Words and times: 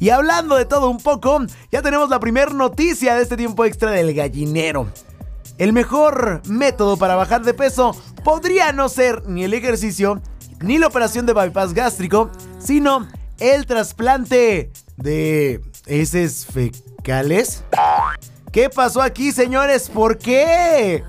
Y 0.00 0.08
hablando 0.08 0.56
de 0.56 0.64
todo 0.64 0.88
un 0.88 0.96
poco, 0.96 1.44
ya 1.70 1.82
tenemos 1.82 2.08
la 2.08 2.18
primera 2.18 2.50
noticia 2.52 3.14
de 3.14 3.22
este 3.22 3.36
tiempo 3.36 3.66
extra 3.66 3.90
del 3.90 4.14
gallinero. 4.14 4.88
El 5.58 5.74
mejor 5.74 6.40
método 6.46 6.96
para 6.96 7.16
bajar 7.16 7.42
de 7.42 7.52
peso 7.52 7.94
podría 8.24 8.72
no 8.72 8.88
ser 8.88 9.28
ni 9.28 9.44
el 9.44 9.52
ejercicio, 9.52 10.22
ni 10.62 10.78
la 10.78 10.86
operación 10.86 11.26
de 11.26 11.34
bypass 11.34 11.74
gástrico, 11.74 12.30
sino 12.58 13.06
el 13.38 13.66
trasplante 13.66 14.72
de 14.96 15.60
heces 15.86 16.46
fecales. 16.46 17.62
¿Qué 18.52 18.70
pasó 18.70 19.02
aquí, 19.02 19.32
señores? 19.32 19.90
¿Por 19.90 20.16
qué? 20.16 21.04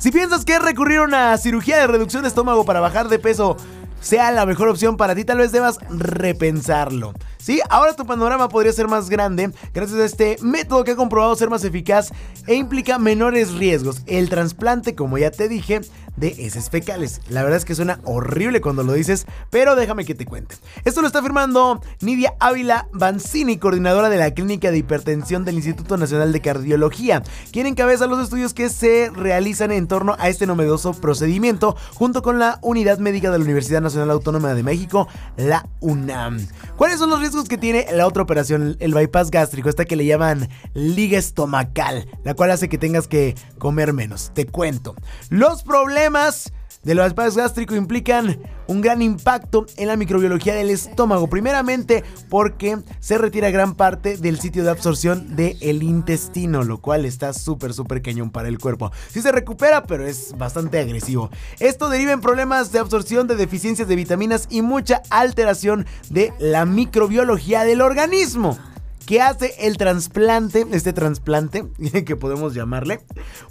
Si 0.00 0.10
piensas 0.10 0.44
que 0.44 0.58
recurrir 0.58 0.98
a 0.98 1.04
una 1.04 1.38
cirugía 1.38 1.78
de 1.78 1.86
reducción 1.86 2.22
de 2.22 2.28
estómago 2.28 2.64
para 2.64 2.80
bajar 2.80 3.08
de 3.08 3.20
peso 3.20 3.56
sea 4.00 4.32
la 4.32 4.46
mejor 4.46 4.68
opción 4.68 4.96
para 4.96 5.14
ti, 5.14 5.24
tal 5.24 5.38
vez 5.38 5.52
debas 5.52 5.78
repensarlo. 5.90 7.14
Sí, 7.42 7.60
ahora 7.70 7.96
tu 7.96 8.06
panorama 8.06 8.48
podría 8.48 8.72
ser 8.72 8.86
más 8.86 9.10
grande 9.10 9.50
gracias 9.74 9.98
a 9.98 10.04
este 10.04 10.36
método 10.42 10.84
que 10.84 10.92
ha 10.92 10.96
comprobado 10.96 11.34
ser 11.34 11.50
más 11.50 11.64
eficaz 11.64 12.12
e 12.46 12.54
implica 12.54 13.00
menores 13.00 13.54
riesgos. 13.54 14.02
El 14.06 14.28
trasplante, 14.28 14.94
como 14.94 15.18
ya 15.18 15.32
te 15.32 15.48
dije, 15.48 15.80
de 16.16 16.28
heces 16.38 16.70
fecales. 16.70 17.20
La 17.28 17.42
verdad 17.42 17.58
es 17.58 17.64
que 17.64 17.74
suena 17.74 18.00
horrible 18.04 18.60
cuando 18.60 18.82
lo 18.82 18.92
dices, 18.92 19.26
pero 19.50 19.74
déjame 19.74 20.04
que 20.04 20.14
te 20.14 20.26
cuente. 20.26 20.56
Esto 20.84 21.00
lo 21.00 21.06
está 21.06 21.22
firmando 21.22 21.80
Nidia 22.00 22.34
Ávila 22.40 22.88
Banzini, 22.92 23.58
coordinadora 23.58 24.08
de 24.08 24.18
la 24.18 24.32
Clínica 24.32 24.70
de 24.70 24.78
Hipertensión 24.78 25.44
del 25.44 25.56
Instituto 25.56 25.96
Nacional 25.96 26.32
de 26.32 26.40
Cardiología, 26.40 27.22
quien 27.52 27.66
encabeza 27.66 28.06
los 28.06 28.22
estudios 28.22 28.54
que 28.54 28.68
se 28.68 29.10
realizan 29.14 29.72
en 29.72 29.88
torno 29.88 30.16
a 30.18 30.28
este 30.28 30.46
novedoso 30.46 30.92
procedimiento 30.92 31.76
junto 31.94 32.22
con 32.22 32.38
la 32.38 32.58
Unidad 32.62 32.98
Médica 32.98 33.30
de 33.30 33.38
la 33.38 33.44
Universidad 33.44 33.80
Nacional 33.80 34.10
Autónoma 34.10 34.54
de 34.54 34.62
México, 34.62 35.08
la 35.36 35.68
UNAM. 35.80 36.46
¿Cuáles 36.76 36.98
son 36.98 37.10
los 37.10 37.20
riesgos 37.20 37.48
que 37.48 37.58
tiene 37.58 37.86
la 37.92 38.06
otra 38.06 38.22
operación, 38.22 38.76
el 38.80 38.94
bypass 38.94 39.30
gástrico, 39.30 39.68
esta 39.68 39.84
que 39.84 39.96
le 39.96 40.06
llaman 40.06 40.48
liga 40.74 41.18
estomacal, 41.18 42.08
la 42.24 42.34
cual 42.34 42.50
hace 42.50 42.68
que 42.68 42.78
tengas 42.78 43.08
que 43.08 43.34
comer 43.58 43.92
menos. 43.92 44.32
Te 44.34 44.46
cuento. 44.46 44.94
Los 45.30 45.62
problemas 46.02 46.52
del 46.82 46.98
bypass 46.98 47.36
gástrico 47.36 47.76
implican 47.76 48.40
un 48.66 48.80
gran 48.80 49.02
impacto 49.02 49.66
en 49.76 49.86
la 49.86 49.96
microbiología 49.96 50.52
del 50.52 50.70
estómago. 50.70 51.28
Primeramente 51.28 52.02
porque 52.28 52.78
se 52.98 53.18
retira 53.18 53.52
gran 53.52 53.76
parte 53.76 54.16
del 54.16 54.40
sitio 54.40 54.64
de 54.64 54.70
absorción 54.70 55.36
del 55.36 55.84
intestino, 55.84 56.64
lo 56.64 56.80
cual 56.80 57.04
está 57.04 57.32
súper, 57.32 57.72
súper 57.72 58.02
cañón 58.02 58.32
para 58.32 58.48
el 58.48 58.58
cuerpo. 58.58 58.90
Sí 59.10 59.22
se 59.22 59.30
recupera, 59.30 59.84
pero 59.84 60.04
es 60.04 60.36
bastante 60.36 60.80
agresivo. 60.80 61.30
Esto 61.60 61.88
deriva 61.88 62.10
en 62.10 62.20
problemas 62.20 62.72
de 62.72 62.80
absorción 62.80 63.28
de 63.28 63.36
deficiencias 63.36 63.86
de 63.86 63.94
vitaminas 63.94 64.48
y 64.50 64.62
mucha 64.62 65.02
alteración 65.10 65.86
de 66.10 66.32
la 66.40 66.66
microbiología 66.66 67.62
del 67.62 67.80
organismo. 67.80 68.58
¿Qué 69.06 69.20
hace 69.20 69.54
el 69.60 69.76
trasplante? 69.76 70.66
Este 70.72 70.92
trasplante, 70.92 71.64
que 72.04 72.16
podemos 72.16 72.54
llamarle. 72.54 73.02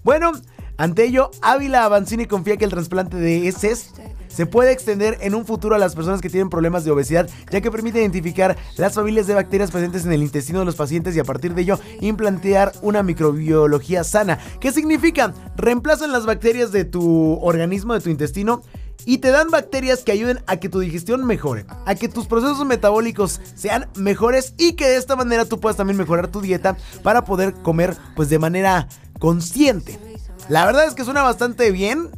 Bueno, 0.04 0.34
ante 0.82 1.04
ello, 1.04 1.30
Ávila 1.44 1.86
Avancini 1.86 2.26
confía 2.26 2.58
que 2.58 2.66
el 2.66 2.72
trasplante 2.72 3.16
de 3.16 3.48
heces 3.48 3.92
se 4.30 4.48
puede 4.48 4.72
extender 4.72 5.16
en 5.22 5.36
un 5.36 5.46
futuro 5.46 5.76
a 5.76 5.78
las 5.78 5.94
personas 5.94 6.22
que 6.22 6.30
tienen 6.32 6.50
problemas 6.50 6.84
de 6.84 6.90
obesidad, 6.90 7.30
ya 7.52 7.62
que 7.62 7.70
permite 7.70 8.00
identificar 8.00 8.58
las 8.78 8.96
familias 8.96 9.28
de 9.28 9.36
bacterias 9.36 9.70
presentes 9.70 10.06
en 10.06 10.12
el 10.12 10.24
intestino 10.24 10.58
de 10.58 10.66
los 10.66 10.76
pacientes 10.76 11.16
y 11.16 11.20
a 11.20 11.24
partir 11.24 11.54
de 11.54 11.62
ello 11.62 11.80
implantear 12.00 12.72
una 12.82 13.04
microbiología 13.04 14.04
sana. 14.04 14.40
¿Qué 14.60 14.72
significa? 14.72 15.36
Reemplazan 15.56 16.12
las 16.12 16.26
bacterias 16.26 16.72
de 16.72 16.84
tu 16.84 17.38
organismo, 17.44 17.94
de 17.94 18.02
tu 18.02 18.10
intestino, 18.10 18.64
y 19.06 19.20
te 19.20 19.30
dan 19.30 19.52
bacterias 19.52 20.00
que 20.00 20.14
ayuden 20.14 20.40
a 20.48 20.58
que 20.58 20.70
tu 20.70 20.80
digestión 20.80 21.28
mejore, 21.28 21.68
a 21.86 21.94
que 21.94 22.10
tus 22.10 22.26
procesos 22.26 22.66
metabólicos 22.66 23.40
sean 23.54 23.88
mejores 23.96 24.56
y 24.58 24.74
que 24.74 24.88
de 24.88 24.96
esta 24.96 25.16
manera 25.16 25.46
tú 25.46 25.60
puedas 25.60 25.78
también 25.78 25.98
mejorar 25.98 26.30
tu 26.30 26.42
dieta 26.42 26.76
para 27.04 27.24
poder 27.24 27.54
comer 27.54 27.96
pues 28.16 28.30
de 28.30 28.40
manera 28.40 28.88
consciente. 29.20 30.11
La 30.52 30.66
verdad 30.66 30.86
es 30.86 30.96
que 30.96 31.06
suena 31.06 31.22
bastante 31.22 31.72
bien 31.72 32.10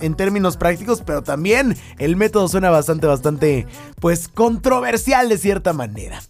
en 0.00 0.14
términos 0.14 0.56
prácticos, 0.56 1.02
pero 1.04 1.22
también 1.24 1.76
el 1.98 2.14
método 2.14 2.46
suena 2.46 2.70
bastante, 2.70 3.08
bastante, 3.08 3.66
pues 3.98 4.28
controversial 4.28 5.28
de 5.28 5.36
cierta 5.38 5.72
manera. 5.72 6.22